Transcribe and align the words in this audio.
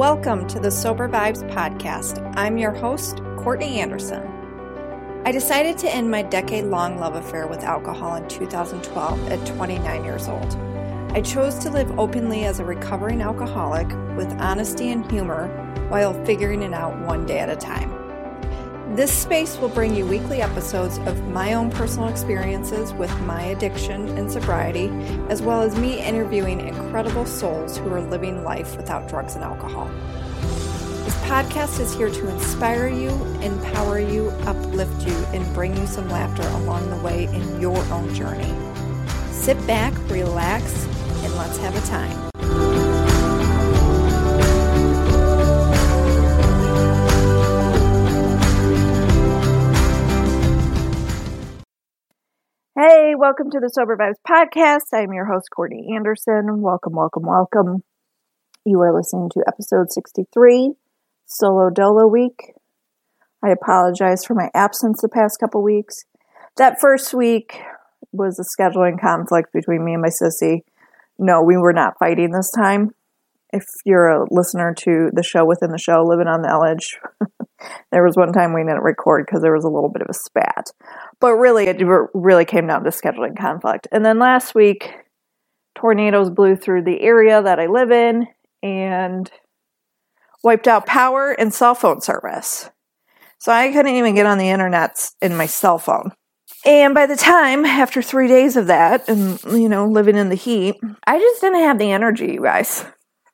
Welcome 0.00 0.46
to 0.46 0.58
the 0.58 0.70
Sober 0.70 1.10
Vibes 1.10 1.46
podcast. 1.50 2.34
I'm 2.34 2.56
your 2.56 2.70
host, 2.70 3.18
Courtney 3.36 3.80
Anderson. 3.80 4.26
I 5.26 5.30
decided 5.30 5.76
to 5.76 5.94
end 5.94 6.10
my 6.10 6.22
decade 6.22 6.64
long 6.64 6.98
love 6.98 7.16
affair 7.16 7.46
with 7.46 7.62
alcohol 7.64 8.14
in 8.14 8.26
2012 8.26 9.30
at 9.30 9.46
29 9.46 10.02
years 10.02 10.26
old. 10.26 10.56
I 11.12 11.20
chose 11.20 11.56
to 11.56 11.70
live 11.70 11.98
openly 11.98 12.46
as 12.46 12.60
a 12.60 12.64
recovering 12.64 13.20
alcoholic 13.20 13.88
with 14.16 14.32
honesty 14.40 14.88
and 14.88 15.04
humor 15.10 15.48
while 15.90 16.14
figuring 16.24 16.62
it 16.62 16.72
out 16.72 16.98
one 17.00 17.26
day 17.26 17.38
at 17.38 17.50
a 17.50 17.56
time. 17.56 17.99
This 18.96 19.12
space 19.12 19.56
will 19.56 19.68
bring 19.68 19.94
you 19.94 20.04
weekly 20.04 20.42
episodes 20.42 20.98
of 21.06 21.28
my 21.28 21.54
own 21.54 21.70
personal 21.70 22.08
experiences 22.08 22.92
with 22.92 23.16
my 23.20 23.40
addiction 23.44 24.08
and 24.18 24.28
sobriety, 24.28 24.88
as 25.28 25.40
well 25.40 25.62
as 25.62 25.78
me 25.78 26.04
interviewing 26.04 26.60
incredible 26.60 27.24
souls 27.24 27.78
who 27.78 27.88
are 27.94 28.00
living 28.00 28.42
life 28.42 28.76
without 28.76 29.08
drugs 29.08 29.36
and 29.36 29.44
alcohol. 29.44 29.88
This 31.04 31.16
podcast 31.18 31.78
is 31.78 31.94
here 31.94 32.10
to 32.10 32.28
inspire 32.30 32.88
you, 32.88 33.10
empower 33.42 34.00
you, 34.00 34.30
uplift 34.44 35.06
you, 35.06 35.14
and 35.32 35.54
bring 35.54 35.76
you 35.76 35.86
some 35.86 36.10
laughter 36.10 36.46
along 36.48 36.90
the 36.90 36.96
way 36.96 37.26
in 37.26 37.60
your 37.60 37.78
own 37.92 38.12
journey. 38.12 38.52
Sit 39.30 39.64
back, 39.68 39.94
relax, 40.10 40.84
and 41.22 41.32
let's 41.36 41.58
have 41.58 41.76
a 41.76 41.86
time. 41.86 42.29
Welcome 53.20 53.50
to 53.50 53.60
the 53.60 53.68
Sober 53.68 53.98
Vibes 53.98 54.14
podcast. 54.26 54.94
I'm 54.94 55.12
your 55.12 55.26
host, 55.26 55.48
Courtney 55.54 55.90
Anderson. 55.94 56.62
Welcome, 56.62 56.94
welcome, 56.94 57.24
welcome. 57.26 57.84
You 58.64 58.80
are 58.80 58.96
listening 58.96 59.28
to 59.34 59.44
episode 59.46 59.92
63, 59.92 60.72
Solo 61.26 61.68
Dolo 61.68 62.06
Week. 62.06 62.54
I 63.44 63.50
apologize 63.50 64.24
for 64.24 64.32
my 64.32 64.48
absence 64.54 65.02
the 65.02 65.10
past 65.10 65.38
couple 65.38 65.62
weeks. 65.62 66.06
That 66.56 66.80
first 66.80 67.12
week 67.12 67.60
was 68.10 68.40
a 68.40 68.62
scheduling 68.62 68.98
conflict 68.98 69.52
between 69.52 69.84
me 69.84 69.92
and 69.92 70.00
my 70.00 70.08
sissy. 70.08 70.60
No, 71.18 71.42
we 71.42 71.58
were 71.58 71.74
not 71.74 71.98
fighting 71.98 72.30
this 72.32 72.50
time. 72.50 72.92
If 73.52 73.66
you're 73.84 74.08
a 74.08 74.26
listener 74.30 74.72
to 74.78 75.10
the 75.12 75.22
show 75.22 75.44
within 75.44 75.72
the 75.72 75.78
show, 75.78 76.06
Living 76.06 76.26
on 76.26 76.40
the 76.40 76.70
Edge, 76.72 76.98
there 77.92 78.04
was 78.04 78.16
one 78.16 78.32
time 78.32 78.52
we 78.52 78.62
didn't 78.62 78.82
record 78.82 79.26
because 79.26 79.42
there 79.42 79.54
was 79.54 79.64
a 79.64 79.68
little 79.68 79.88
bit 79.90 80.02
of 80.02 80.08
a 80.10 80.14
spat. 80.14 80.70
But 81.20 81.34
really, 81.34 81.66
it 81.66 81.80
really 82.14 82.44
came 82.44 82.66
down 82.66 82.84
to 82.84 82.90
scheduling 82.90 83.38
conflict. 83.38 83.88
And 83.92 84.04
then 84.04 84.18
last 84.18 84.54
week, 84.54 84.90
tornadoes 85.74 86.30
blew 86.30 86.56
through 86.56 86.84
the 86.84 87.00
area 87.00 87.42
that 87.42 87.58
I 87.58 87.66
live 87.66 87.90
in 87.90 88.26
and 88.62 89.30
wiped 90.42 90.68
out 90.68 90.86
power 90.86 91.32
and 91.32 91.52
cell 91.52 91.74
phone 91.74 92.00
service. 92.00 92.70
So 93.38 93.52
I 93.52 93.72
couldn't 93.72 93.94
even 93.94 94.14
get 94.14 94.26
on 94.26 94.38
the 94.38 94.50
internet 94.50 95.10
in 95.22 95.36
my 95.36 95.46
cell 95.46 95.78
phone. 95.78 96.12
And 96.64 96.94
by 96.94 97.06
the 97.06 97.16
time, 97.16 97.64
after 97.64 98.02
three 98.02 98.28
days 98.28 98.56
of 98.56 98.66
that, 98.66 99.08
and 99.08 99.42
you 99.44 99.68
know, 99.68 99.86
living 99.86 100.16
in 100.16 100.28
the 100.28 100.34
heat, 100.34 100.76
I 101.06 101.18
just 101.18 101.40
didn't 101.40 101.60
have 101.60 101.78
the 101.78 101.90
energy, 101.90 102.32
you 102.32 102.42
guys. 102.42 102.84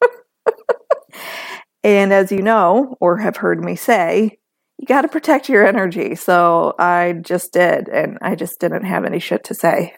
and 1.87 2.13
as 2.13 2.33
you 2.33 2.43
know, 2.43 2.97
or 3.01 3.19
have 3.19 3.37
heard 3.37 3.63
me 3.63 3.77
say, 3.77 4.39
you 4.77 4.87
got 4.87 5.03
to 5.03 5.09
protect 5.09 5.49
your 5.49 5.65
energy. 5.65 6.17
So 6.17 6.75
I 6.81 7.15
just 7.23 7.53
did, 7.53 7.89
and 7.89 8.19
I 8.21 8.35
just 8.35 8.59
didn't 8.59 8.85
have 8.85 9.05
any 9.05 9.21
shit 9.21 9.45
to 9.45 9.55
say. 9.55 9.95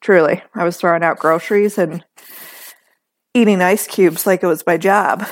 Truly, 0.00 0.42
I 0.56 0.64
was 0.64 0.76
throwing 0.76 1.04
out 1.04 1.20
groceries 1.20 1.78
and 1.78 2.04
eating 3.32 3.62
ice 3.62 3.86
cubes 3.86 4.26
like 4.26 4.42
it 4.42 4.48
was 4.48 4.66
my 4.66 4.76
job. 4.76 5.24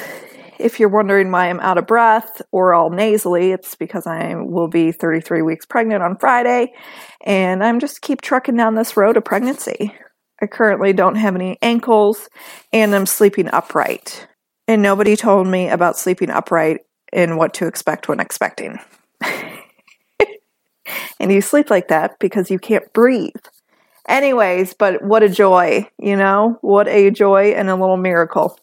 If 0.60 0.78
you're 0.78 0.88
wondering 0.88 1.32
why 1.32 1.50
I'm 1.50 1.58
out 1.58 1.78
of 1.78 1.88
breath 1.88 2.40
or 2.52 2.74
all 2.74 2.90
nasally, 2.90 3.50
it's 3.50 3.74
because 3.74 4.06
I 4.06 4.36
will 4.36 4.68
be 4.68 4.92
33 4.92 5.42
weeks 5.42 5.66
pregnant 5.66 6.04
on 6.04 6.16
Friday, 6.16 6.72
and 7.26 7.64
I'm 7.64 7.80
just 7.80 8.02
keep 8.02 8.20
trucking 8.20 8.56
down 8.56 8.76
this 8.76 8.96
road 8.96 9.16
of 9.16 9.24
pregnancy. 9.24 9.92
I 10.40 10.46
currently 10.46 10.92
don't 10.92 11.16
have 11.16 11.34
any 11.34 11.58
ankles, 11.60 12.28
and 12.72 12.94
I'm 12.94 13.06
sleeping 13.06 13.48
upright. 13.52 14.28
And 14.72 14.80
nobody 14.80 15.16
told 15.16 15.46
me 15.46 15.68
about 15.68 15.98
sleeping 15.98 16.30
upright 16.30 16.80
and 17.12 17.36
what 17.36 17.52
to 17.54 17.66
expect 17.66 18.08
when 18.08 18.20
expecting. 18.20 18.78
and 19.20 19.50
you 21.30 21.42
sleep 21.42 21.68
like 21.68 21.88
that 21.88 22.18
because 22.18 22.50
you 22.50 22.58
can't 22.58 22.90
breathe. 22.94 23.34
Anyways, 24.08 24.72
but 24.72 25.04
what 25.04 25.22
a 25.22 25.28
joy, 25.28 25.86
you 25.98 26.16
know? 26.16 26.56
What 26.62 26.88
a 26.88 27.10
joy 27.10 27.52
and 27.52 27.68
a 27.68 27.74
little 27.74 27.98
miracle. 27.98 28.58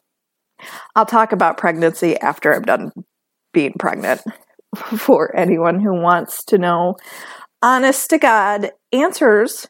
I'll 0.95 1.05
talk 1.05 1.31
about 1.31 1.59
pregnancy 1.59 2.17
after 2.17 2.55
I'm 2.55 2.63
done 2.63 2.91
being 3.53 3.73
pregnant 3.77 4.21
for 4.75 5.35
anyone 5.35 5.79
who 5.79 5.93
wants 5.93 6.43
to 6.45 6.57
know 6.57 6.95
honest 7.61 8.09
to 8.09 8.17
God 8.17 8.71
answers 8.91 9.67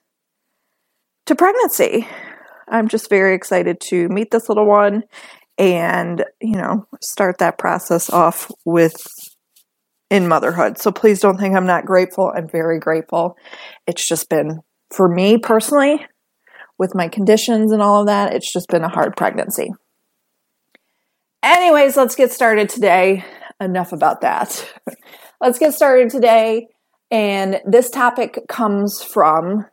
to 1.25 1.35
pregnancy. 1.35 2.07
I'm 2.69 2.87
just 2.87 3.09
very 3.09 3.33
excited 3.33 3.81
to 3.81 4.07
meet 4.07 4.31
this 4.31 4.47
little 4.47 4.67
one 4.67 5.03
and, 5.59 6.23
you 6.41 6.55
know, 6.55 6.87
start 7.01 7.37
that 7.39 7.57
process 7.57 8.09
off 8.09 8.49
with 8.65 8.95
in 10.09 10.27
motherhood. 10.27 10.79
So 10.79 10.91
please 10.91 11.19
don't 11.19 11.37
think 11.37 11.55
I'm 11.55 11.67
not 11.67 11.85
grateful. 11.85 12.31
I'm 12.35 12.47
very 12.47 12.79
grateful. 12.79 13.35
It's 13.85 14.07
just 14.07 14.29
been, 14.29 14.61
for 14.89 15.07
me 15.07 15.37
personally, 15.37 16.07
with 16.79 16.95
my 16.95 17.09
conditions 17.09 17.73
and 17.73 17.81
all 17.81 17.99
of 17.99 18.07
that, 18.07 18.33
it's 18.33 18.51
just 18.51 18.69
been 18.69 18.85
a 18.85 18.89
hard 18.89 19.15
pregnancy. 19.17 19.69
Anyways, 21.43 21.97
let's 21.97 22.15
get 22.15 22.31
started 22.31 22.69
today. 22.69 23.23
Enough 23.59 23.91
about 23.91 24.21
that. 24.21 24.65
let's 25.41 25.59
get 25.59 25.73
started 25.73 26.09
today. 26.09 26.67
And 27.11 27.59
this 27.65 27.89
topic 27.89 28.39
comes 28.47 29.03
from 29.03 29.65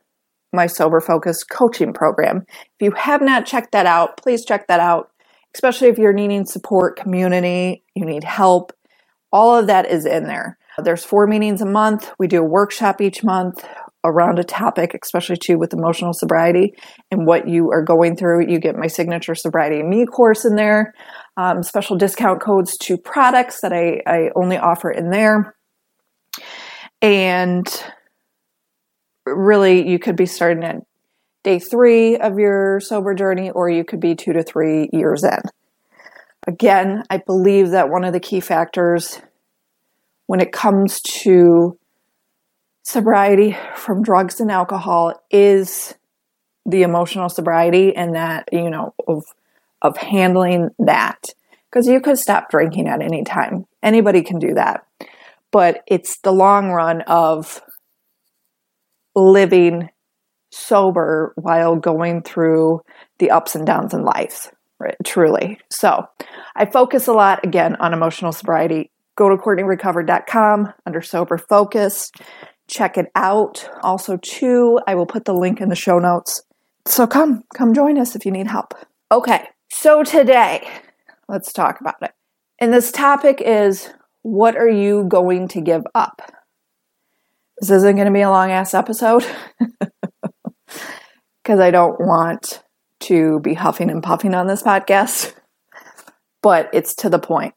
my 0.53 0.67
Sober 0.67 1.01
Focus 1.01 1.45
coaching 1.45 1.93
program. 1.93 2.45
If 2.49 2.85
you 2.85 2.91
have 2.93 3.23
not 3.23 3.47
checked 3.47 3.73
that 3.73 3.87
out, 3.87 4.17
please 4.17 4.45
check 4.45 4.67
that 4.67 4.81
out 4.81 5.11
especially 5.57 5.89
if 5.89 5.97
you're 5.97 6.13
needing 6.13 6.45
support, 6.45 6.99
community, 6.99 7.83
you 7.95 8.05
need 8.05 8.23
help. 8.23 8.73
All 9.33 9.57
of 9.57 9.69
that 9.69 9.87
is 9.87 10.05
in 10.05 10.25
there. 10.25 10.59
There's 10.85 11.03
four 11.03 11.27
meetings 11.27 11.63
a 11.63 11.67
month. 11.67 12.11
We 12.19 12.29
do 12.29 12.43
a 12.43 12.47
workshop 12.47 13.01
each 13.01 13.25
month 13.25 13.67
around 14.05 14.39
a 14.39 14.45
topic, 14.45 14.95
especially 15.03 15.39
too 15.39 15.57
with 15.57 15.73
emotional 15.73 16.13
sobriety 16.13 16.75
and 17.11 17.27
what 17.27 17.49
you 17.49 17.71
are 17.71 17.83
going 17.83 18.17
through. 18.17 18.51
You 18.51 18.61
get 18.61 18.77
my 18.77 18.87
signature 18.87 19.35
sobriety 19.35 19.83
me 19.83 20.05
course 20.05 20.45
in 20.45 20.57
there, 20.57 20.93
um, 21.39 21.63
special 21.63 21.97
discount 21.97 22.43
codes 22.43 22.77
to 22.83 22.99
products 22.99 23.63
that 23.63 23.73
I, 23.73 24.03
I 24.07 24.29
only 24.37 24.59
offer 24.59 24.91
in 24.91 25.09
there. 25.09 25.57
And 27.01 27.67
really, 29.25 29.89
you 29.89 29.99
could 29.99 30.17
be 30.17 30.27
starting 30.27 30.65
at 30.65 30.77
day 31.47 31.61
three 31.61 32.17
of 32.17 32.41
your 32.41 32.81
sober 32.81 33.15
journey, 33.15 33.51
or 33.51 33.71
you 33.71 33.85
could 33.85 34.01
be 34.01 34.17
two 34.17 34.33
to 34.33 34.43
three 34.43 34.91
years 34.93 35.23
in. 35.23 35.39
Again, 36.49 37.05
I 37.09 37.19
believe 37.19 37.71
that 37.71 37.89
one 37.89 38.03
of 38.03 38.13
the 38.13 38.19
key 38.19 38.41
factors 38.41 39.21
when 40.27 40.41
it 40.41 40.51
comes 40.51 41.01
to 41.23 41.79
sobriety 42.83 43.57
from 43.77 44.03
drugs 44.03 44.41
and 44.41 44.51
alcohol 44.51 45.15
is 45.31 45.95
the 46.69 46.83
emotional 46.83 47.29
sobriety 47.29 47.95
and 47.95 48.17
that, 48.17 48.49
you 48.51 48.69
know, 48.69 48.93
of, 49.07 49.23
of 49.83 49.97
handling 49.99 50.71
that. 50.81 51.29
Because 51.71 51.87
you 51.87 52.01
could 52.01 52.19
stop 52.19 52.51
drinking 52.51 52.89
at 52.89 53.03
any 53.03 53.23
time. 53.23 53.67
Anybody 53.85 54.23
can 54.23 54.41
do 54.41 54.55
that. 54.55 54.85
But 55.53 55.83
it's 55.87 56.19
the 56.25 56.33
long 56.33 56.71
run 56.71 57.03
of 57.03 57.63
living 59.15 59.91
sober 60.57 61.33
while 61.37 61.77
going 61.77 62.23
through 62.23 62.81
the 63.19 63.31
ups 63.31 63.55
and 63.55 63.67
downs 63.67 63.93
in 63.93 64.05
life, 64.05 64.51
right? 64.79 64.97
Truly. 65.05 65.59
So 65.71 66.07
I 66.55 66.67
focus 66.67 67.07
a 67.07 67.13
lot 67.13 67.45
again 67.45 67.77
on 67.77 67.93
emotional 67.93 68.33
sobriety. 68.33 68.91
Go 69.17 69.29
to 69.29 69.37
CourtneyRecovered.com 69.37 70.73
under 70.85 71.03
sober 71.03 71.39
focus. 71.39 72.11
Check 72.69 72.99
it 72.99 73.07
out. 73.15 73.69
Also, 73.83 74.17
too, 74.17 74.81
I 74.87 74.95
will 74.95 75.07
put 75.07 75.25
the 75.25 75.35
link 75.35 75.61
in 75.61 75.69
the 75.69 75.77
show 75.77 75.99
notes. 75.99 76.43
So 76.87 77.07
come, 77.07 77.45
come 77.55 77.75
join 77.75 77.99
us 77.99 78.17
if 78.17 78.25
you 78.25 78.33
need 78.33 78.47
help. 78.47 78.75
Okay, 79.13 79.49
so 79.71 80.03
today, 80.03 80.69
let's 81.29 81.53
talk 81.53 81.81
about 81.81 82.03
it. 82.03 82.13
And 82.59 82.73
this 82.73 82.91
topic 82.91 83.41
is 83.45 83.91
what 84.23 84.57
are 84.57 84.69
you 84.69 85.05
going 85.05 85.49
to 85.49 85.61
give 85.61 85.85
up? 85.95 86.23
This 87.61 87.71
isn't 87.71 87.97
going 87.97 88.07
to 88.07 88.13
be 88.13 88.21
a 88.21 88.31
long 88.31 88.51
ass 88.51 88.75
episode. 88.75 89.25
because 91.47 91.61
I 91.61 91.71
don't 91.71 92.01
want 92.01 92.61
to 93.03 93.39
be 93.39 93.55
huffing 93.55 93.89
and 93.89 94.03
puffing 94.03 94.35
on 94.35 94.49
this 94.49 94.65
podcast, 94.65 95.33
but 96.43 96.69
it's 96.73 96.93
to 96.97 97.09
the 97.09 97.21
point. 97.21 97.55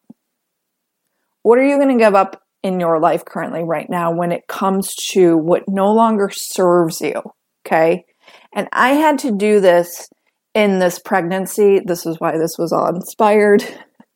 What 1.41 1.57
are 1.57 1.65
you 1.65 1.77
going 1.77 1.97
to 1.97 2.03
give 2.03 2.13
up 2.13 2.43
in 2.61 2.79
your 2.79 2.99
life 2.99 3.25
currently, 3.25 3.63
right 3.63 3.89
now, 3.89 4.13
when 4.13 4.31
it 4.31 4.45
comes 4.47 4.93
to 5.13 5.35
what 5.35 5.67
no 5.67 5.91
longer 5.91 6.29
serves 6.31 7.01
you? 7.01 7.19
Okay. 7.65 8.05
And 8.53 8.67
I 8.71 8.89
had 8.89 9.17
to 9.19 9.35
do 9.35 9.59
this 9.59 10.07
in 10.53 10.77
this 10.77 10.99
pregnancy. 10.99 11.79
This 11.83 12.05
is 12.05 12.19
why 12.19 12.37
this 12.37 12.59
was 12.59 12.71
all 12.71 12.93
inspired 12.95 13.63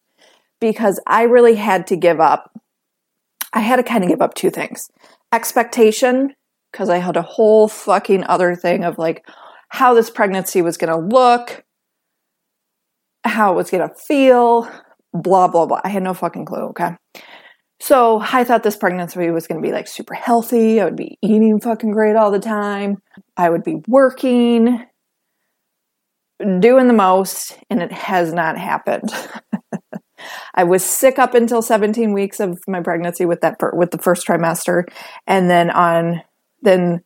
because 0.61 1.01
I 1.07 1.23
really 1.23 1.55
had 1.55 1.87
to 1.87 1.95
give 1.95 2.19
up. 2.19 2.51
I 3.53 3.61
had 3.61 3.77
to 3.77 3.83
kind 3.83 4.03
of 4.03 4.09
give 4.11 4.21
up 4.21 4.35
two 4.35 4.51
things 4.51 4.83
expectation, 5.31 6.35
because 6.73 6.89
I 6.89 6.97
had 6.97 7.15
a 7.15 7.21
whole 7.21 7.67
fucking 7.67 8.23
other 8.25 8.55
thing 8.55 8.83
of 8.83 8.97
like 8.97 9.25
how 9.73 9.95
this 9.95 10.11
pregnancy 10.11 10.61
was 10.61 10.77
going 10.77 10.91
to 10.91 11.15
look, 11.15 11.65
how 13.23 13.51
it 13.51 13.55
was 13.55 13.71
going 13.71 13.89
to 13.89 13.95
feel, 13.95 14.69
blah, 15.13 15.47
blah, 15.47 15.65
blah. 15.65 15.81
I 15.83 15.89
had 15.89 16.03
no 16.03 16.13
fucking 16.13 16.45
clue, 16.45 16.65
okay? 16.65 16.95
So 17.79 18.19
I 18.21 18.43
thought 18.43 18.61
this 18.61 18.77
pregnancy 18.77 19.31
was 19.31 19.47
going 19.47 19.59
to 19.59 19.67
be 19.67 19.73
like 19.73 19.87
super 19.87 20.13
healthy. 20.13 20.79
I 20.79 20.85
would 20.85 20.95
be 20.95 21.17
eating 21.23 21.59
fucking 21.59 21.89
great 21.89 22.15
all 22.15 22.29
the 22.29 22.39
time. 22.39 23.01
I 23.35 23.49
would 23.49 23.63
be 23.63 23.81
working, 23.87 24.85
doing 26.59 26.87
the 26.87 26.93
most, 26.93 27.57
and 27.71 27.81
it 27.81 27.91
has 27.91 28.31
not 28.31 28.59
happened. 28.59 29.09
I 30.53 30.65
was 30.65 30.85
sick 30.85 31.17
up 31.17 31.33
until 31.33 31.63
17 31.63 32.13
weeks 32.13 32.39
of 32.39 32.59
my 32.67 32.81
pregnancy 32.81 33.25
with 33.25 33.41
that 33.41 33.57
with 33.73 33.89
the 33.89 33.97
first 33.97 34.27
trimester, 34.27 34.83
and 35.25 35.49
then 35.49 35.71
on 35.71 36.21
then 36.61 37.01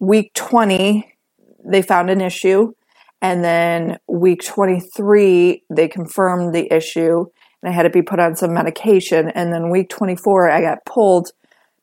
week 0.00 0.34
20 0.34 1.14
they 1.64 1.82
found 1.82 2.10
an 2.10 2.20
issue, 2.20 2.72
and 3.20 3.44
then 3.44 3.98
week 4.08 4.44
23 4.44 5.64
they 5.70 5.88
confirmed 5.88 6.54
the 6.54 6.72
issue, 6.72 7.26
and 7.62 7.70
I 7.70 7.74
had 7.74 7.82
to 7.84 7.90
be 7.90 8.02
put 8.02 8.20
on 8.20 8.36
some 8.36 8.54
medication, 8.54 9.28
and 9.28 9.52
then 9.52 9.70
week 9.70 9.88
24 9.88 10.50
I 10.50 10.60
got 10.60 10.84
pulled 10.84 11.30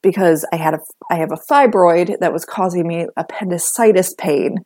because 0.01 0.45
I 0.54 0.57
had 0.57 0.75
a 0.75 0.80
I 1.10 1.16
have 1.16 1.31
a 1.31 1.51
fibroid 1.51 2.19
that 2.19 2.33
was 2.33 2.45
causing 2.45 2.88
me 2.88 3.07
appendicitis 3.18 4.13
pain 4.13 4.57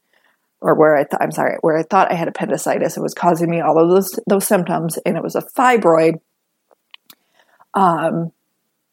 or 0.61 0.75
where 0.75 0.95
I 0.95 1.05
thought 1.05 1.21
I'm 1.21 1.31
sorry, 1.31 1.57
where 1.61 1.77
I 1.77 1.83
thought 1.83 2.11
I 2.11 2.15
had 2.15 2.27
appendicitis. 2.27 2.97
It 2.97 3.01
was 3.01 3.13
causing 3.13 3.49
me 3.49 3.61
all 3.61 3.81
of 3.81 3.89
those 3.89 4.19
those 4.27 4.47
symptoms, 4.47 4.97
and 5.05 5.17
it 5.17 5.23
was 5.23 5.35
a 5.35 5.43
fibroid 5.57 6.19
um, 7.73 8.31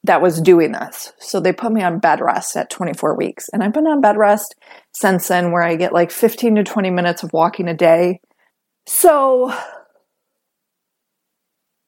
that 0.07 0.23
was 0.23 0.41
doing 0.41 0.73
this. 0.73 1.13
So 1.19 1.41
they 1.41 1.53
put 1.53 1.73
me 1.73 1.83
on 1.83 1.99
bed 1.99 2.21
rest 2.21 2.57
at 2.57 2.71
24 2.71 3.17
weeks, 3.17 3.49
and 3.53 3.63
I've 3.63 3.73
been 3.73 3.87
on 3.87 4.01
bed 4.01 4.17
rest 4.17 4.55
since 4.93 5.29
then, 5.29 5.53
where 5.53 5.63
I 5.63 5.77
get 5.77 5.93
like 5.93 6.11
15 6.11 6.57
to 6.57 6.65
20 6.65 6.91
minutes 6.91 7.23
of 7.23 7.33
walking 7.33 7.69
a 7.69 7.75
day. 7.75 8.21
So 8.87 9.53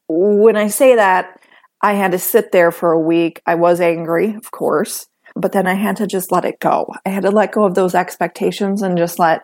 when 0.08 0.56
I 0.56 0.68
say 0.68 0.96
that, 0.96 1.40
I 1.80 1.94
had 1.94 2.12
to 2.12 2.18
sit 2.18 2.50
there 2.50 2.72
for 2.72 2.92
a 2.92 3.00
week. 3.00 3.40
I 3.46 3.54
was 3.54 3.80
angry, 3.80 4.34
of 4.34 4.50
course 4.50 5.06
but 5.38 5.52
then 5.52 5.66
I 5.66 5.74
had 5.74 5.96
to 5.96 6.06
just 6.06 6.32
let 6.32 6.44
it 6.44 6.60
go. 6.60 6.92
I 7.06 7.10
had 7.10 7.22
to 7.22 7.30
let 7.30 7.52
go 7.52 7.64
of 7.64 7.74
those 7.74 7.94
expectations 7.94 8.82
and 8.82 8.98
just 8.98 9.18
let 9.18 9.42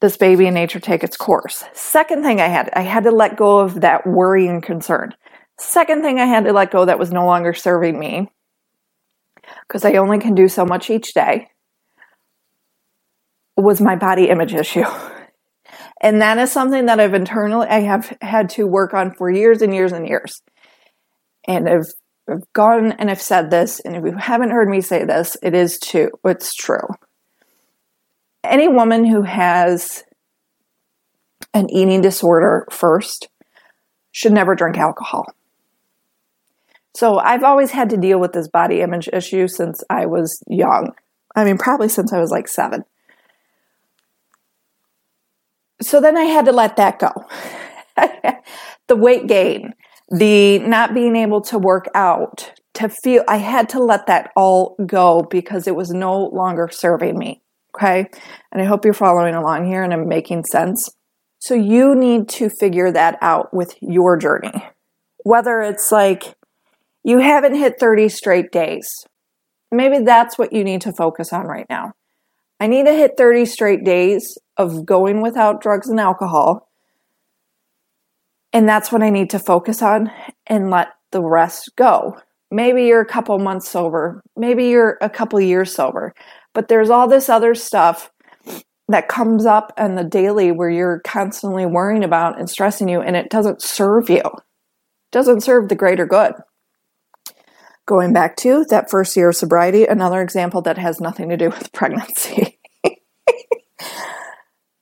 this 0.00 0.16
baby 0.16 0.46
in 0.46 0.54
nature 0.54 0.80
take 0.80 1.04
its 1.04 1.16
course. 1.16 1.64
Second 1.72 2.22
thing 2.22 2.40
I 2.40 2.48
had, 2.48 2.70
I 2.74 2.80
had 2.80 3.04
to 3.04 3.10
let 3.10 3.36
go 3.36 3.60
of 3.60 3.82
that 3.82 4.06
worry 4.06 4.46
and 4.46 4.62
concern. 4.62 5.14
Second 5.60 6.00
thing 6.00 6.18
I 6.18 6.24
had 6.24 6.44
to 6.44 6.54
let 6.54 6.70
go 6.70 6.86
that 6.86 6.98
was 6.98 7.12
no 7.12 7.26
longer 7.26 7.52
serving 7.52 7.98
me 7.98 8.30
because 9.68 9.84
I 9.84 9.96
only 9.96 10.18
can 10.18 10.34
do 10.34 10.48
so 10.48 10.64
much 10.64 10.88
each 10.88 11.12
day 11.12 11.48
was 13.58 13.78
my 13.78 13.94
body 13.94 14.28
image 14.28 14.54
issue. 14.54 14.84
And 16.02 16.22
that 16.22 16.38
is 16.38 16.50
something 16.50 16.86
that 16.86 16.98
I've 16.98 17.12
internally 17.12 17.68
I 17.68 17.80
have 17.80 18.16
had 18.22 18.48
to 18.50 18.66
work 18.66 18.94
on 18.94 19.12
for 19.12 19.30
years 19.30 19.60
and 19.60 19.74
years 19.74 19.92
and 19.92 20.08
years. 20.08 20.40
And 21.46 21.68
I've 21.68 21.92
I've 22.26 22.50
gone 22.54 22.92
and 22.92 23.10
I've 23.10 23.20
said 23.20 23.50
this, 23.50 23.80
and 23.80 23.94
if 23.94 24.04
you 24.04 24.16
haven't 24.16 24.50
heard 24.50 24.70
me 24.70 24.80
say 24.80 25.04
this, 25.04 25.36
it 25.42 25.52
is 25.52 25.78
true. 25.78 26.10
It's 26.24 26.54
true. 26.54 26.88
Any 28.42 28.66
woman 28.66 29.04
who 29.04 29.22
has 29.22 30.04
an 31.52 31.68
eating 31.68 32.00
disorder 32.00 32.66
first 32.70 33.28
should 34.10 34.32
never 34.32 34.54
drink 34.54 34.78
alcohol. 34.78 35.26
So 36.94 37.18
I've 37.18 37.44
always 37.44 37.70
had 37.70 37.90
to 37.90 37.96
deal 37.96 38.18
with 38.18 38.32
this 38.32 38.48
body 38.48 38.80
image 38.80 39.08
issue 39.12 39.48
since 39.48 39.82
I 39.88 40.06
was 40.06 40.42
young. 40.48 40.92
I 41.36 41.44
mean, 41.44 41.58
probably 41.58 41.88
since 41.88 42.12
I 42.12 42.18
was 42.18 42.30
like 42.30 42.48
seven. 42.48 42.84
So 45.80 46.00
then 46.00 46.16
I 46.16 46.24
had 46.24 46.44
to 46.46 46.52
let 46.52 46.76
that 46.76 46.98
go. 46.98 47.12
the 48.88 48.96
weight 48.96 49.26
gain, 49.26 49.74
the 50.10 50.58
not 50.58 50.92
being 50.94 51.16
able 51.16 51.40
to 51.42 51.58
work 51.58 51.86
out, 51.94 52.52
to 52.74 52.88
feel, 52.88 53.24
I 53.28 53.36
had 53.36 53.68
to 53.70 53.82
let 53.82 54.06
that 54.06 54.30
all 54.36 54.76
go 54.86 55.22
because 55.30 55.66
it 55.66 55.76
was 55.76 55.90
no 55.90 56.24
longer 56.26 56.68
serving 56.70 57.18
me. 57.18 57.42
Okay. 57.74 58.10
And 58.52 58.60
I 58.60 58.64
hope 58.64 58.84
you're 58.84 58.94
following 58.94 59.34
along 59.34 59.66
here 59.66 59.82
and 59.82 59.92
I'm 59.92 60.08
making 60.08 60.44
sense. 60.44 60.90
So 61.38 61.54
you 61.54 61.94
need 61.94 62.28
to 62.30 62.50
figure 62.50 62.92
that 62.92 63.16
out 63.22 63.54
with 63.54 63.74
your 63.80 64.16
journey. 64.16 64.68
Whether 65.24 65.60
it's 65.60 65.90
like 65.92 66.34
you 67.04 67.18
haven't 67.18 67.54
hit 67.54 67.80
30 67.80 68.08
straight 68.08 68.52
days, 68.52 68.88
maybe 69.70 70.00
that's 70.00 70.38
what 70.38 70.52
you 70.52 70.64
need 70.64 70.82
to 70.82 70.92
focus 70.92 71.32
on 71.32 71.46
right 71.46 71.66
now. 71.70 71.92
I 72.58 72.66
need 72.66 72.86
to 72.86 72.92
hit 72.92 73.16
30 73.16 73.46
straight 73.46 73.84
days 73.84 74.36
of 74.56 74.84
going 74.84 75.22
without 75.22 75.62
drugs 75.62 75.88
and 75.88 75.98
alcohol 75.98 76.70
and 78.52 78.68
that's 78.68 78.90
what 78.90 79.02
I 79.02 79.10
need 79.10 79.30
to 79.30 79.38
focus 79.38 79.82
on 79.82 80.10
and 80.46 80.70
let 80.70 80.88
the 81.12 81.22
rest 81.22 81.72
go. 81.76 82.16
Maybe 82.50 82.84
you're 82.84 83.00
a 83.00 83.06
couple 83.06 83.38
months 83.38 83.68
sober, 83.68 84.22
maybe 84.36 84.68
you're 84.68 84.98
a 85.00 85.10
couple 85.10 85.40
years 85.40 85.72
sober, 85.72 86.14
but 86.52 86.68
there's 86.68 86.90
all 86.90 87.08
this 87.08 87.28
other 87.28 87.54
stuff 87.54 88.10
that 88.88 89.06
comes 89.06 89.46
up 89.46 89.72
in 89.78 89.94
the 89.94 90.02
daily 90.02 90.50
where 90.50 90.70
you're 90.70 91.00
constantly 91.04 91.64
worrying 91.64 92.02
about 92.02 92.40
and 92.40 92.50
stressing 92.50 92.88
you, 92.88 93.00
and 93.00 93.14
it 93.14 93.30
doesn't 93.30 93.62
serve 93.62 94.10
you, 94.10 94.16
it 94.16 95.12
doesn't 95.12 95.42
serve 95.42 95.68
the 95.68 95.76
greater 95.76 96.06
good. 96.06 96.34
Going 97.90 98.12
back 98.12 98.36
to 98.36 98.64
that 98.70 98.88
first 98.88 99.16
year 99.16 99.30
of 99.30 99.34
sobriety, 99.34 99.84
another 99.84 100.22
example 100.22 100.62
that 100.62 100.78
has 100.78 101.00
nothing 101.00 101.28
to 101.30 101.36
do 101.36 101.50
with 101.50 101.72
pregnancy. 101.72 102.60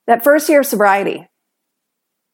that 0.06 0.22
first 0.22 0.46
year 0.50 0.60
of 0.60 0.66
sobriety, 0.66 1.26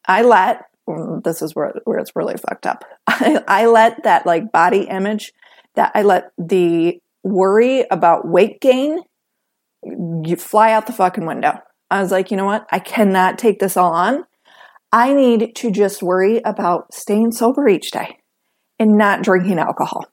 I 0.05 0.23
let 0.23 0.65
mm, 0.85 1.23
this 1.23 1.41
is 1.41 1.55
where, 1.55 1.75
where 1.85 1.99
it's 1.99 2.13
really 2.13 2.35
fucked 2.35 2.65
up. 2.65 2.83
I, 3.07 3.41
I 3.47 3.65
let 3.67 4.03
that 4.03 4.25
like 4.25 4.51
body 4.51 4.81
image, 4.81 5.31
that 5.75 5.93
I 5.95 6.01
let 6.01 6.33
the 6.37 6.99
worry 7.23 7.85
about 7.89 8.27
weight 8.27 8.59
gain 8.59 8.99
you 10.25 10.35
fly 10.35 10.73
out 10.73 10.87
the 10.87 10.93
fucking 10.93 11.25
window. 11.25 11.53
I 11.89 12.01
was 12.01 12.11
like, 12.11 12.31
you 12.31 12.35
know 12.35 12.43
what? 12.43 12.67
I 12.69 12.79
cannot 12.79 13.37
take 13.37 13.59
this 13.59 13.77
all 13.77 13.93
on. 13.93 14.25
I 14.91 15.13
need 15.13 15.55
to 15.55 15.71
just 15.71 16.03
worry 16.03 16.41
about 16.43 16.93
staying 16.93 17.31
sober 17.31 17.65
each 17.69 17.91
day 17.91 18.17
and 18.77 18.97
not 18.97 19.23
drinking 19.23 19.57
alcohol. 19.57 20.05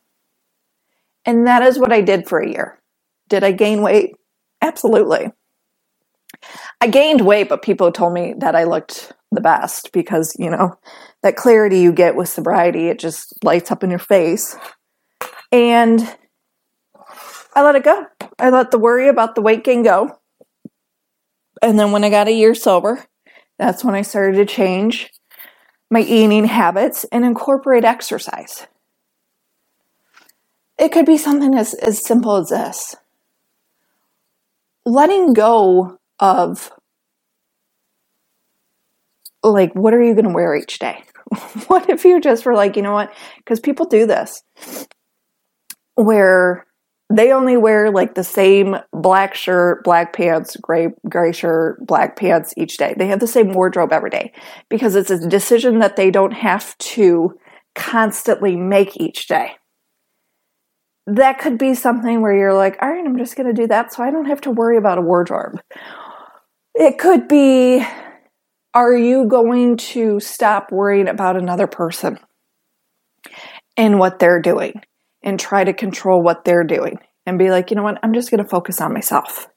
And 1.25 1.47
that 1.47 1.63
is 1.63 1.79
what 1.79 1.93
I 1.93 2.01
did 2.01 2.29
for 2.29 2.41
a 2.41 2.49
year. 2.49 2.81
Did 3.29 3.45
I 3.45 3.53
gain 3.53 3.83
weight? 3.83 4.17
Absolutely. 4.61 5.31
I 6.81 6.89
gained 6.89 7.21
weight, 7.21 7.49
but 7.49 7.63
people 7.63 7.93
told 7.93 8.13
me 8.13 8.35
that 8.39 8.57
I 8.57 8.65
looked 8.65 9.13
the 9.31 9.41
best 9.41 9.93
because, 9.93 10.35
you 10.39 10.51
know, 10.51 10.75
that 11.23 11.37
clarity 11.37 11.81
you 11.81 11.93
get 11.93 12.17
with 12.17 12.29
sobriety, 12.29 12.89
it 12.89 12.99
just 12.99 13.33
lights 13.45 13.71
up 13.71 13.85
in 13.85 13.91
your 13.91 13.99
face. 13.99 14.57
And 15.51 16.01
I 17.55 17.63
let 17.63 17.77
it 17.77 17.85
go. 17.85 18.07
I 18.39 18.51
let 18.51 18.71
the 18.71 18.79
worry 18.79 19.09
about 19.09 19.35
the 19.35 19.43
weight 19.43 19.65
gain 19.65 19.83
go. 19.83 20.19
And 21.61 21.79
then 21.79 21.93
when 21.93 22.03
I 22.03 22.11
got 22.11 22.29
a 22.29 22.33
year 22.33 22.55
sober, 22.55 23.05
that's 23.59 23.85
when 23.85 23.95
I 23.95 24.03
started 24.03 24.37
to 24.37 24.47
change 24.47 25.11
my 25.91 26.01
eating 26.01 26.47
habits 26.47 27.05
and 27.13 27.25
incorporate 27.25 27.85
exercise. 27.85 28.67
It 30.83 30.91
could 30.91 31.07
be 31.07 31.17
something 31.17 31.55
as, 31.55 31.75
as 31.75 32.05
simple 32.05 32.35
as 32.35 32.49
this 32.49 32.97
letting 34.85 35.33
go 35.33 35.97
of 36.19 36.73
like, 39.45 39.73
what 39.75 39.95
are 39.95 40.03
you 40.03 40.15
going 40.15 40.27
to 40.27 40.35
wear 40.35 40.57
each 40.57 40.81
day? 40.81 41.05
what 41.69 41.89
if 41.89 42.05
you 42.05 42.21
just 42.21 42.45
were 42.45 42.57
like, 42.57 42.75
you 42.75 42.83
know 42.83 42.95
what? 42.95 43.15
Because 43.37 43.61
people 43.61 43.87
do 43.87 44.07
this 44.07 44.43
where 45.95 46.67
they 47.11 47.31
only 47.31 47.57
wear 47.57 47.93
like 47.93 48.17
the 48.17 48.25
same 48.25 48.77
black 48.93 49.37
shirt, 49.37 49.85
black 49.85 50.13
pants, 50.13 50.57
gray 50.57 50.89
gray 51.09 51.31
shirt, 51.31 51.87
black 51.87 52.17
pants 52.17 52.55
each 52.57 52.77
day. 52.77 52.93
They 52.99 53.07
have 53.07 53.21
the 53.21 53.29
same 53.29 53.53
wardrobe 53.53 53.93
every 53.93 54.11
day 54.11 54.33
because 54.69 54.97
it's 54.97 55.11
a 55.11 55.29
decision 55.29 55.79
that 55.79 55.95
they 55.95 56.11
don't 56.11 56.33
have 56.33 56.77
to 56.79 57.39
constantly 57.77 58.57
make 58.57 59.01
each 59.01 59.29
day. 59.29 59.53
That 61.07 61.41
could 61.41 61.59
be 61.59 61.75
something 61.75 62.21
where 62.21 62.37
you're 62.37 62.55
like, 62.55 62.79
all 62.81 62.89
right, 62.89 63.05
I'm 63.05 63.19
just 63.19 63.37
going 63.37 63.53
to 63.53 63.61
do 63.61 63.67
that 63.69 63.93
so 63.93 64.03
I 64.03 64.11
don't 64.11 64.27
have 64.27 64.41
to 64.43 64.51
worry 64.51 64.77
about 64.77 64.99
a 64.99 65.03
wardrobe. 65.03 65.61
It 66.75 66.99
could 66.99 67.29
be 67.29 67.85
are 68.75 68.97
you 68.97 69.27
going 69.27 69.77
to 69.77 70.19
stop 70.21 70.73
worrying 70.73 71.09
about 71.09 71.37
another 71.37 71.67
person 71.67 72.19
and 73.77 73.99
what 73.99 74.19
they're 74.19 74.41
doing 74.41 74.81
and 75.23 75.39
try 75.39 75.63
to 75.63 75.73
control 75.73 76.23
what 76.23 76.45
they're 76.45 76.65
doing 76.65 76.99
and 77.27 77.39
be 77.39 77.51
like, 77.51 77.71
you 77.71 77.77
know 77.77 77.83
what, 77.83 77.99
I'm 78.03 78.15
just 78.15 78.31
going 78.31 78.43
to 78.43 78.49
focus 78.49 78.81
on 78.81 78.95
myself? 78.95 79.49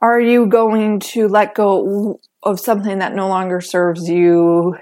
Are 0.00 0.20
you 0.20 0.46
going 0.46 1.00
to 1.00 1.28
let 1.28 1.54
go 1.54 2.20
of 2.42 2.58
something 2.58 2.98
that 2.98 3.14
no 3.14 3.28
longer 3.28 3.60
serves 3.60 4.08
you 4.08 4.76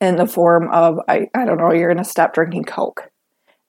in 0.00 0.16
the 0.16 0.26
form 0.26 0.70
of, 0.70 0.98
I, 1.08 1.28
I 1.34 1.44
don't 1.44 1.58
know, 1.58 1.72
you're 1.72 1.92
going 1.92 2.04
to 2.04 2.08
stop 2.08 2.34
drinking 2.34 2.64
Coke. 2.64 3.10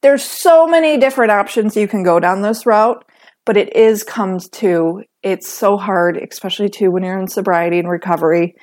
There's 0.05 0.23
so 0.23 0.67
many 0.67 0.99
different 0.99 1.31
options 1.31 1.75
you 1.75 1.87
can 1.87 2.03
go 2.03 2.19
down 2.19 2.43
this 2.43 2.67
route, 2.67 3.03
but 3.43 3.57
it 3.57 3.75
is 3.75 4.03
comes 4.03 4.47
to 4.49 5.01
it's 5.23 5.47
so 5.47 5.77
hard, 5.77 6.15
especially 6.17 6.69
too 6.69 6.91
when 6.91 7.03
you're 7.03 7.19
in 7.19 7.27
sobriety 7.27 7.79
and 7.79 7.89
recovery, 7.89 8.53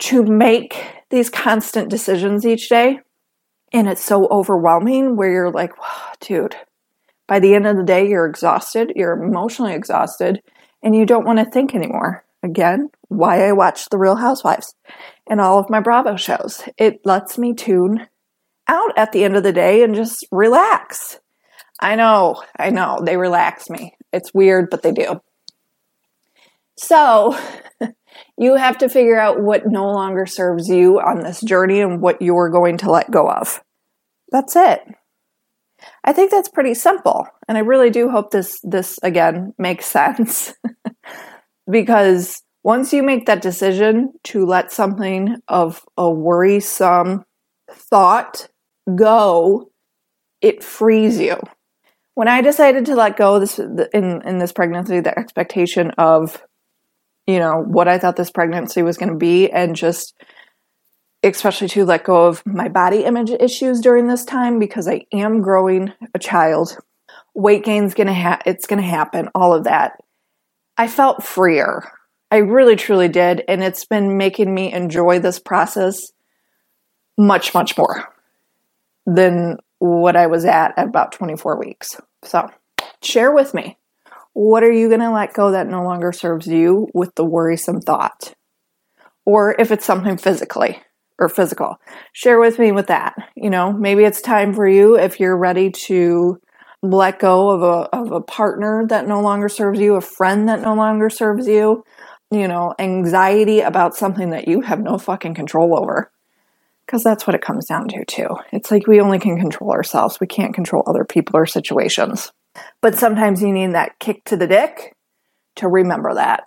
to 0.00 0.24
make 0.24 0.74
these 1.08 1.30
constant 1.30 1.88
decisions 1.88 2.44
each 2.44 2.68
day. 2.68 2.98
And 3.72 3.88
it's 3.88 4.02
so 4.02 4.26
overwhelming 4.26 5.14
where 5.14 5.30
you're 5.30 5.52
like, 5.52 5.70
dude, 6.18 6.56
by 7.28 7.38
the 7.38 7.54
end 7.54 7.68
of 7.68 7.76
the 7.76 7.84
day, 7.84 8.08
you're 8.08 8.26
exhausted, 8.26 8.90
you're 8.96 9.12
emotionally 9.12 9.74
exhausted, 9.74 10.42
and 10.82 10.96
you 10.96 11.06
don't 11.06 11.24
want 11.24 11.38
to 11.38 11.44
think 11.44 11.76
anymore. 11.76 12.24
Again, 12.42 12.88
why 13.06 13.46
I 13.46 13.52
watch 13.52 13.88
The 13.88 13.98
Real 13.98 14.16
Housewives 14.16 14.74
and 15.30 15.40
all 15.40 15.60
of 15.60 15.70
my 15.70 15.78
Bravo 15.78 16.16
shows. 16.16 16.64
It 16.76 17.02
lets 17.04 17.38
me 17.38 17.54
tune 17.54 18.08
out 18.68 18.96
at 18.96 19.12
the 19.12 19.24
end 19.24 19.36
of 19.36 19.42
the 19.42 19.52
day 19.52 19.82
and 19.82 19.94
just 19.94 20.26
relax. 20.30 21.18
I 21.80 21.96
know, 21.96 22.42
I 22.58 22.70
know, 22.70 23.00
they 23.04 23.16
relax 23.16 23.68
me. 23.68 23.94
It's 24.12 24.32
weird, 24.32 24.70
but 24.70 24.82
they 24.82 24.92
do. 24.92 25.20
So, 26.76 27.38
you 28.38 28.56
have 28.56 28.78
to 28.78 28.88
figure 28.88 29.18
out 29.18 29.42
what 29.42 29.66
no 29.66 29.90
longer 29.90 30.26
serves 30.26 30.68
you 30.68 31.00
on 31.00 31.20
this 31.20 31.40
journey 31.40 31.80
and 31.80 32.00
what 32.00 32.22
you're 32.22 32.50
going 32.50 32.78
to 32.78 32.90
let 32.90 33.10
go 33.10 33.28
of. 33.28 33.62
That's 34.30 34.56
it. 34.56 34.80
I 36.02 36.12
think 36.12 36.30
that's 36.30 36.48
pretty 36.48 36.74
simple. 36.74 37.26
And 37.48 37.58
I 37.58 37.62
really 37.62 37.90
do 37.90 38.08
hope 38.08 38.30
this 38.30 38.58
this 38.62 38.98
again 39.02 39.52
makes 39.58 39.86
sense. 39.98 40.54
because 41.70 42.42
once 42.62 42.92
you 42.92 43.02
make 43.02 43.26
that 43.26 43.42
decision 43.42 44.12
to 44.24 44.46
let 44.46 44.72
something 44.72 45.36
of 45.48 45.82
a 45.96 46.10
worrisome 46.10 47.24
thought 47.70 48.48
go, 48.92 49.70
it 50.40 50.62
frees 50.62 51.18
you. 51.18 51.38
When 52.14 52.28
I 52.28 52.42
decided 52.42 52.86
to 52.86 52.94
let 52.94 53.16
go 53.16 53.40
this 53.40 53.58
in 53.58 54.22
in 54.22 54.38
this 54.38 54.52
pregnancy, 54.52 55.00
the 55.00 55.18
expectation 55.18 55.90
of 55.92 56.42
you 57.26 57.38
know 57.38 57.62
what 57.66 57.88
I 57.88 57.98
thought 57.98 58.16
this 58.16 58.30
pregnancy 58.30 58.82
was 58.82 58.98
going 58.98 59.10
to 59.10 59.18
be, 59.18 59.50
and 59.50 59.74
just 59.74 60.14
especially 61.22 61.68
to 61.68 61.84
let 61.84 62.04
go 62.04 62.26
of 62.26 62.44
my 62.44 62.68
body 62.68 63.04
image 63.04 63.30
issues 63.30 63.80
during 63.80 64.06
this 64.06 64.24
time 64.24 64.58
because 64.58 64.86
I 64.86 65.06
am 65.12 65.40
growing 65.40 65.92
a 66.14 66.18
child. 66.18 66.76
Weight 67.34 67.64
gain's 67.64 67.94
gonna 67.94 68.14
ha- 68.14 68.42
it's 68.46 68.66
gonna 68.66 68.82
happen, 68.82 69.28
all 69.34 69.54
of 69.54 69.64
that. 69.64 69.98
I 70.76 70.86
felt 70.86 71.24
freer. 71.24 71.90
I 72.30 72.38
really 72.38 72.76
truly 72.76 73.08
did, 73.08 73.42
and 73.48 73.62
it's 73.62 73.86
been 73.86 74.16
making 74.18 74.54
me 74.54 74.72
enjoy 74.72 75.18
this 75.18 75.38
process 75.38 76.12
much, 77.16 77.54
much 77.54 77.76
more 77.78 78.13
than 79.06 79.58
what 79.78 80.16
I 80.16 80.26
was 80.26 80.44
at 80.44 80.72
at 80.76 80.88
about 80.88 81.12
24 81.12 81.58
weeks. 81.58 82.00
So, 82.24 82.48
share 83.02 83.32
with 83.32 83.54
me. 83.54 83.78
What 84.32 84.64
are 84.64 84.72
you 84.72 84.88
going 84.88 85.00
to 85.00 85.12
let 85.12 85.34
go 85.34 85.52
that 85.52 85.68
no 85.68 85.84
longer 85.84 86.12
serves 86.12 86.46
you 86.46 86.88
with 86.94 87.14
the 87.14 87.24
worrisome 87.24 87.80
thought? 87.80 88.34
Or 89.24 89.54
if 89.58 89.70
it's 89.70 89.84
something 89.84 90.16
physically, 90.16 90.82
or 91.18 91.28
physical. 91.28 91.76
Share 92.12 92.40
with 92.40 92.58
me 92.58 92.72
with 92.72 92.88
that. 92.88 93.14
You 93.36 93.50
know, 93.50 93.72
maybe 93.72 94.04
it's 94.04 94.20
time 94.20 94.52
for 94.54 94.66
you 94.66 94.98
if 94.98 95.20
you're 95.20 95.36
ready 95.36 95.70
to 95.70 96.38
let 96.82 97.18
go 97.18 97.50
of 97.50 97.62
a 97.62 97.96
of 97.96 98.12
a 98.12 98.20
partner 98.20 98.84
that 98.88 99.08
no 99.08 99.20
longer 99.20 99.48
serves 99.48 99.80
you, 99.80 99.94
a 99.94 100.00
friend 100.00 100.48
that 100.48 100.60
no 100.60 100.74
longer 100.74 101.08
serves 101.08 101.46
you, 101.46 101.82
you 102.30 102.48
know, 102.48 102.74
anxiety 102.78 103.60
about 103.60 103.94
something 103.94 104.30
that 104.30 104.48
you 104.48 104.60
have 104.60 104.80
no 104.80 104.98
fucking 104.98 105.34
control 105.34 105.78
over. 105.78 106.10
Cuz 106.86 107.02
that's 107.02 107.26
what 107.26 107.34
it 107.34 107.42
comes 107.42 107.66
down 107.66 107.88
to 107.88 108.04
too. 108.04 108.28
It's 108.52 108.70
like 108.70 108.86
we 108.86 109.00
only 109.00 109.18
can 109.18 109.38
control 109.38 109.72
ourselves. 109.72 110.20
We 110.20 110.26
can't 110.26 110.54
control 110.54 110.82
other 110.86 111.04
people 111.04 111.36
or 111.36 111.46
situations. 111.46 112.32
But 112.80 112.94
sometimes 112.96 113.42
you 113.42 113.52
need 113.52 113.72
that 113.74 113.98
kick 113.98 114.24
to 114.24 114.36
the 114.36 114.46
dick 114.46 114.94
to 115.56 115.68
remember 115.68 116.14
that. 116.14 116.44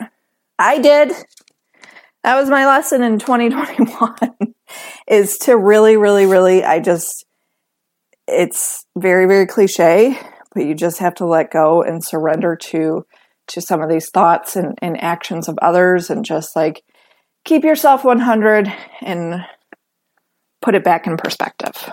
I 0.60 0.80
did. 0.80 1.12
That 2.24 2.36
was 2.36 2.50
my 2.50 2.66
lesson 2.66 3.04
in 3.04 3.20
2021 3.20 4.16
is 5.08 5.38
to 5.40 5.56
really, 5.56 5.98
really, 5.98 6.26
really, 6.26 6.64
I 6.64 6.80
just, 6.80 7.26
it's 8.28 8.86
very, 8.98 9.28
very 9.28 9.48
cliche, 9.48 10.20
but 10.54 10.66
you 10.66 10.74
just 10.74 11.00
have 11.00 11.16
to 11.16 11.26
let 11.26 11.52
go 11.52 11.82
and 11.82 12.04
surrender 12.04 12.56
to, 12.56 13.06
to 13.48 13.62
some 13.62 13.82
of 13.82 13.90
these 13.90 14.10
thoughts 14.10 14.56
and, 14.56 14.78
and 14.82 15.02
actions 15.02 15.48
of 15.48 15.58
others 15.62 16.10
and 16.10 16.26
just 16.26 16.56
like 16.56 16.84
keep 17.46 17.64
yourself 17.64 18.04
100 18.04 18.74
and 19.02 19.46
put 20.62 20.76
it 20.76 20.84
back 20.84 21.08
in 21.08 21.18
perspective. 21.18 21.90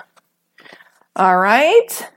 All 1.16 1.38
right. 1.38 2.08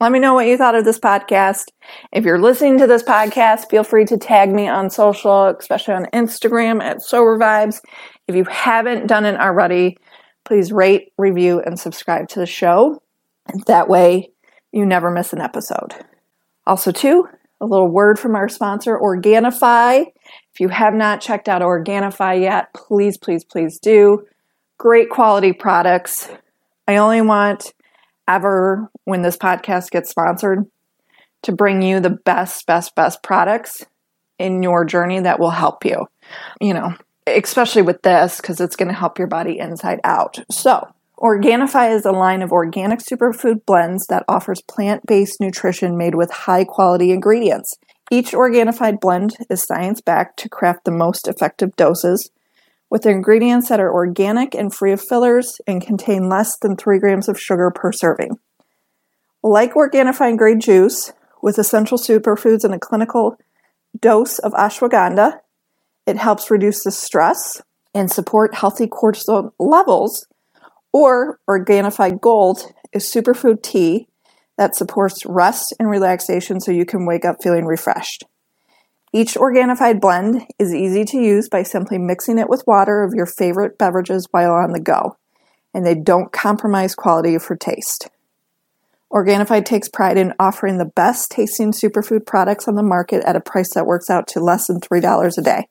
Let 0.00 0.12
me 0.12 0.20
know 0.20 0.34
what 0.34 0.46
you 0.46 0.56
thought 0.56 0.76
of 0.76 0.84
this 0.84 0.98
podcast. 0.98 1.68
If 2.12 2.24
you're 2.24 2.40
listening 2.40 2.78
to 2.78 2.86
this 2.86 3.02
podcast, 3.02 3.68
feel 3.68 3.82
free 3.82 4.04
to 4.04 4.16
tag 4.16 4.52
me 4.52 4.68
on 4.68 4.90
social, 4.90 5.46
especially 5.46 5.94
on 5.94 6.06
Instagram 6.12 6.80
at 6.80 7.02
Sober 7.02 7.36
Vibes. 7.36 7.80
If 8.28 8.36
you 8.36 8.44
haven't 8.44 9.08
done 9.08 9.24
it 9.24 9.40
already, 9.40 9.98
please 10.44 10.70
rate, 10.72 11.12
review, 11.18 11.60
and 11.60 11.78
subscribe 11.80 12.28
to 12.28 12.38
the 12.38 12.46
show. 12.46 13.02
That 13.66 13.88
way, 13.88 14.30
you 14.70 14.86
never 14.86 15.10
miss 15.10 15.32
an 15.32 15.40
episode. 15.40 15.94
Also, 16.66 16.92
too, 16.92 17.28
a 17.60 17.66
little 17.66 17.88
word 17.88 18.18
from 18.18 18.36
our 18.36 18.48
sponsor, 18.48 18.96
Organifi. 18.96 20.06
If 20.52 20.60
you 20.60 20.68
have 20.68 20.94
not 20.94 21.20
checked 21.20 21.48
out 21.48 21.62
Organifi 21.62 22.42
yet, 22.42 22.72
please, 22.72 23.18
please, 23.18 23.44
please 23.44 23.78
do. 23.78 24.24
Great 24.78 25.10
quality 25.10 25.52
products. 25.52 26.28
I 26.86 26.96
only 26.96 27.20
want 27.20 27.72
ever 28.28 28.88
when 29.04 29.22
this 29.22 29.36
podcast 29.36 29.90
gets 29.90 30.10
sponsored 30.10 30.64
to 31.42 31.52
bring 31.52 31.82
you 31.82 31.98
the 31.98 32.10
best, 32.10 32.64
best, 32.66 32.94
best 32.94 33.22
products 33.22 33.84
in 34.38 34.62
your 34.62 34.84
journey 34.84 35.18
that 35.20 35.40
will 35.40 35.50
help 35.50 35.84
you. 35.84 36.06
You 36.60 36.74
know, 36.74 36.94
especially 37.26 37.82
with 37.82 38.02
this 38.02 38.40
because 38.40 38.60
it's 38.60 38.76
going 38.76 38.88
to 38.88 38.94
help 38.94 39.18
your 39.18 39.26
body 39.26 39.58
inside 39.58 40.00
out. 40.04 40.38
So, 40.50 40.86
Organifi 41.18 41.92
is 41.92 42.04
a 42.04 42.12
line 42.12 42.42
of 42.42 42.52
organic 42.52 43.00
superfood 43.00 43.66
blends 43.66 44.06
that 44.06 44.24
offers 44.28 44.62
plant 44.62 45.04
based 45.06 45.40
nutrition 45.40 45.96
made 45.98 46.14
with 46.14 46.30
high 46.30 46.64
quality 46.64 47.10
ingredients. 47.10 47.76
Each 48.10 48.30
Organifi 48.30 49.00
blend 49.00 49.36
is 49.50 49.64
science 49.64 50.00
backed 50.00 50.38
to 50.38 50.48
craft 50.48 50.84
the 50.84 50.92
most 50.92 51.26
effective 51.26 51.74
doses 51.74 52.30
with 52.90 53.06
ingredients 53.06 53.68
that 53.68 53.80
are 53.80 53.92
organic 53.92 54.54
and 54.54 54.74
free 54.74 54.92
of 54.92 55.00
fillers 55.00 55.60
and 55.66 55.84
contain 55.84 56.28
less 56.28 56.56
than 56.58 56.76
3 56.76 56.98
grams 56.98 57.28
of 57.28 57.40
sugar 57.40 57.70
per 57.70 57.92
serving. 57.92 58.38
Like 59.42 59.74
Organifi 59.74 60.36
green 60.36 60.60
juice, 60.60 61.12
with 61.42 61.58
essential 61.58 61.98
superfoods 61.98 62.64
and 62.64 62.74
a 62.74 62.78
clinical 62.78 63.36
dose 64.00 64.38
of 64.38 64.52
ashwagandha, 64.52 65.40
it 66.06 66.16
helps 66.16 66.50
reduce 66.50 66.82
the 66.84 66.90
stress 66.90 67.62
and 67.94 68.10
support 68.10 68.54
healthy 68.54 68.86
cortisol 68.86 69.52
levels. 69.58 70.26
Or 70.92 71.38
Organifi 71.48 72.20
Gold 72.20 72.72
is 72.92 73.04
superfood 73.04 73.62
tea 73.62 74.08
that 74.56 74.74
supports 74.74 75.24
rest 75.26 75.74
and 75.78 75.88
relaxation 75.88 76.60
so 76.60 76.72
you 76.72 76.84
can 76.84 77.06
wake 77.06 77.24
up 77.24 77.42
feeling 77.42 77.66
refreshed. 77.66 78.24
Each 79.12 79.34
Organifi 79.34 80.00
blend 80.00 80.46
is 80.58 80.74
easy 80.74 81.04
to 81.06 81.18
use 81.18 81.48
by 81.48 81.62
simply 81.62 81.96
mixing 81.98 82.38
it 82.38 82.50
with 82.50 82.66
water 82.66 83.02
of 83.02 83.14
your 83.14 83.26
favorite 83.26 83.78
beverages 83.78 84.28
while 84.30 84.52
on 84.52 84.72
the 84.72 84.80
go, 84.80 85.16
and 85.72 85.86
they 85.86 85.94
don't 85.94 86.30
compromise 86.32 86.94
quality 86.94 87.38
for 87.38 87.56
taste. 87.56 88.08
Organifi 89.10 89.64
takes 89.64 89.88
pride 89.88 90.18
in 90.18 90.34
offering 90.38 90.76
the 90.76 90.84
best 90.84 91.30
tasting 91.30 91.72
superfood 91.72 92.26
products 92.26 92.68
on 92.68 92.74
the 92.74 92.82
market 92.82 93.24
at 93.24 93.36
a 93.36 93.40
price 93.40 93.72
that 93.72 93.86
works 93.86 94.10
out 94.10 94.26
to 94.28 94.40
less 94.40 94.66
than 94.66 94.80
$3 94.80 95.38
a 95.38 95.42
day. 95.42 95.66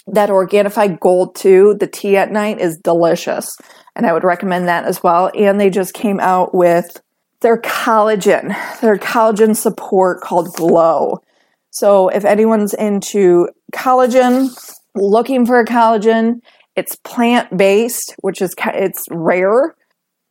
that 0.08 0.30
Organifi 0.30 1.00
Gold 1.00 1.36
2, 1.36 1.76
the 1.80 1.88
tea 1.88 2.18
at 2.18 2.32
night, 2.32 2.60
is 2.60 2.78
delicious. 2.78 3.58
And 3.96 4.06
I 4.06 4.14
would 4.14 4.24
recommend 4.24 4.68
that 4.68 4.86
as 4.86 5.04
well. 5.04 5.30
And 5.36 5.60
they 5.60 5.70
just 5.70 5.94
came 5.94 6.20
out 6.20 6.56
with 6.56 7.02
their 7.42 7.58
collagen, 7.62 8.56
their 8.82 8.98
collagen 8.98 9.56
support 9.56 10.22
called 10.22 10.54
Glow. 10.54 11.22
So 11.70 12.08
if 12.10 12.26
anyone's 12.26 12.74
into 12.74 13.50
collagen, 13.74 14.50
looking 14.96 15.46
for 15.46 15.60
a 15.60 15.66
collagen, 15.66 16.40
it's 16.76 16.96
plant 16.96 17.56
based, 17.56 18.16
which 18.22 18.42
is 18.42 18.56
it's 18.58 19.06
rare 19.12 19.76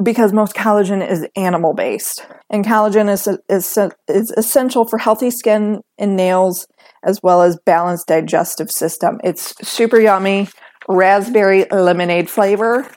because 0.02 0.32
most 0.32 0.54
collagen 0.54 1.06
is 1.08 1.26
animal 1.36 1.72
based. 1.72 2.24
And 2.50 2.64
collagen 2.64 3.10
is, 3.10 3.28
is, 3.48 3.78
is 4.08 4.30
essential 4.32 4.84
for 4.84 4.98
healthy 4.98 5.30
skin 5.30 5.82
and 5.98 6.16
nails 6.16 6.66
as 7.02 7.22
well 7.22 7.42
as 7.42 7.58
balanced 7.64 8.08
digestive 8.08 8.70
system. 8.70 9.20
It's 9.24 9.54
super 9.66 10.00
yummy, 10.00 10.48
raspberry 10.88 11.66
lemonade 11.70 12.28
flavor. 12.28 12.88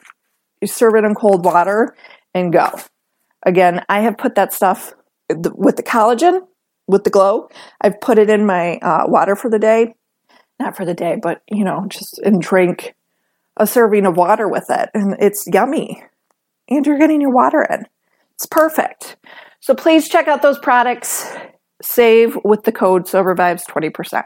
You 0.61 0.67
serve 0.67 0.95
it 0.95 1.05
in 1.05 1.15
cold 1.15 1.45
water 1.45 1.95
and 2.33 2.51
go. 2.51 2.69
Again, 3.43 3.85
I 3.87 4.01
have 4.01 4.17
put 4.17 4.35
that 4.35 4.53
stuff 4.53 4.93
with 5.29 5.77
the 5.77 5.83
collagen, 5.83 6.41
with 6.87 7.05
the 7.05 7.09
glow. 7.09 7.49
I've 7.79 8.01
put 8.01 8.17
it 8.17 8.29
in 8.29 8.45
my 8.45 8.77
uh, 8.79 9.05
water 9.07 9.35
for 9.35 9.49
the 9.49 9.59
day. 9.59 9.95
Not 10.59 10.75
for 10.75 10.83
the 10.83 10.93
day, 10.93 11.17
but 11.21 11.41
you 11.49 11.63
know, 11.63 11.85
just 11.87 12.19
and 12.19 12.41
drink 12.41 12.93
a 13.55 13.65
serving 13.65 14.05
of 14.05 14.17
water 14.17 14.47
with 14.49 14.65
it. 14.69 14.89
And 14.93 15.15
it's 15.19 15.47
yummy. 15.47 16.03
And 16.69 16.85
you're 16.85 16.99
getting 16.99 17.21
your 17.21 17.33
water 17.33 17.65
in. 17.69 17.85
It's 18.35 18.45
perfect. 18.45 19.17
So 19.59 19.75
please 19.75 20.07
check 20.07 20.27
out 20.27 20.41
those 20.41 20.59
products. 20.59 21.29
Save 21.81 22.37
with 22.43 22.63
the 22.63 22.71
code 22.71 23.05
SoberVibes 23.05 23.65
20%. 23.65 24.23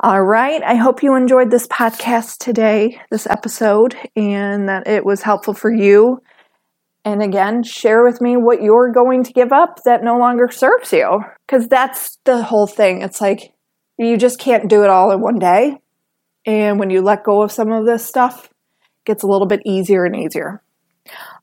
All 0.00 0.22
right. 0.22 0.62
I 0.62 0.76
hope 0.76 1.02
you 1.02 1.14
enjoyed 1.14 1.50
this 1.50 1.66
podcast 1.66 2.38
today, 2.38 3.00
this 3.10 3.26
episode, 3.26 3.96
and 4.14 4.68
that 4.68 4.86
it 4.86 5.04
was 5.04 5.22
helpful 5.22 5.54
for 5.54 5.72
you. 5.72 6.22
And 7.04 7.22
again, 7.22 7.62
share 7.62 8.04
with 8.04 8.20
me 8.20 8.36
what 8.36 8.62
you're 8.62 8.92
going 8.92 9.24
to 9.24 9.32
give 9.32 9.52
up 9.52 9.82
that 9.84 10.04
no 10.04 10.18
longer 10.18 10.50
serves 10.50 10.92
you. 10.92 11.24
Because 11.46 11.68
that's 11.68 12.18
the 12.24 12.42
whole 12.42 12.66
thing. 12.66 13.02
It's 13.02 13.20
like 13.20 13.52
you 13.96 14.16
just 14.16 14.38
can't 14.38 14.68
do 14.68 14.84
it 14.84 14.90
all 14.90 15.10
in 15.10 15.20
one 15.20 15.38
day. 15.38 15.78
And 16.46 16.78
when 16.78 16.90
you 16.90 17.02
let 17.02 17.24
go 17.24 17.42
of 17.42 17.50
some 17.50 17.72
of 17.72 17.84
this 17.84 18.06
stuff, 18.06 18.46
it 18.46 19.04
gets 19.04 19.22
a 19.22 19.26
little 19.26 19.46
bit 19.46 19.62
easier 19.64 20.04
and 20.04 20.14
easier. 20.14 20.62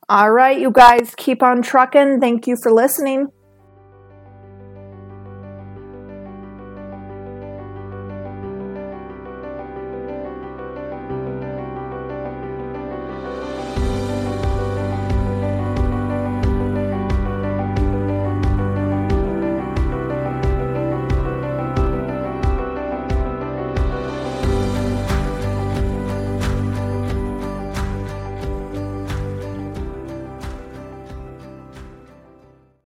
All 0.08 0.32
right, 0.32 0.60
you 0.60 0.72
guys, 0.72 1.16
keep 1.16 1.42
on 1.42 1.62
trucking. 1.62 2.20
Thank 2.20 2.48
you 2.48 2.56
for 2.56 2.72
listening. 2.72 3.30